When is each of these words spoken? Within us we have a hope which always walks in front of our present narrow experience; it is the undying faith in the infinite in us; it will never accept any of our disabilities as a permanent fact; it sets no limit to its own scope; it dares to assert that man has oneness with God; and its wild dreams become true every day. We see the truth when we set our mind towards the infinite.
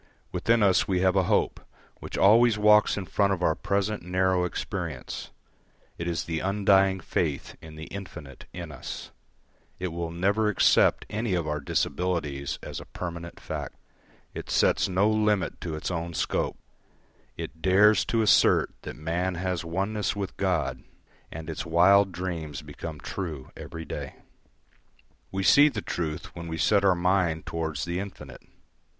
Within 0.31 0.63
us 0.63 0.87
we 0.87 1.01
have 1.01 1.15
a 1.15 1.25
hope 1.25 1.59
which 1.99 2.17
always 2.17 2.57
walks 2.57 2.97
in 2.97 3.05
front 3.05 3.33
of 3.33 3.43
our 3.43 3.53
present 3.53 4.01
narrow 4.01 4.45
experience; 4.45 5.29
it 5.99 6.07
is 6.07 6.23
the 6.23 6.39
undying 6.39 6.99
faith 6.99 7.55
in 7.61 7.75
the 7.75 7.83
infinite 7.83 8.45
in 8.51 8.71
us; 8.71 9.11
it 9.77 9.89
will 9.89 10.09
never 10.09 10.47
accept 10.49 11.05
any 11.11 11.35
of 11.35 11.47
our 11.47 11.59
disabilities 11.59 12.57
as 12.63 12.79
a 12.79 12.85
permanent 12.85 13.39
fact; 13.39 13.75
it 14.33 14.49
sets 14.49 14.89
no 14.89 15.07
limit 15.07 15.61
to 15.61 15.75
its 15.75 15.91
own 15.91 16.15
scope; 16.15 16.57
it 17.37 17.61
dares 17.61 18.03
to 18.05 18.23
assert 18.23 18.73
that 18.81 18.95
man 18.95 19.35
has 19.35 19.63
oneness 19.63 20.15
with 20.15 20.35
God; 20.35 20.83
and 21.31 21.47
its 21.47 21.63
wild 21.63 22.11
dreams 22.11 22.63
become 22.63 22.99
true 22.99 23.51
every 23.55 23.85
day. 23.85 24.15
We 25.31 25.43
see 25.43 25.69
the 25.69 25.83
truth 25.83 26.35
when 26.35 26.47
we 26.47 26.57
set 26.57 26.83
our 26.83 26.95
mind 26.95 27.45
towards 27.45 27.85
the 27.85 27.99
infinite. 27.99 28.41